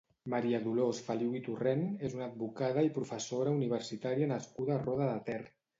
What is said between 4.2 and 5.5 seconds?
nascuda a Roda de Ter.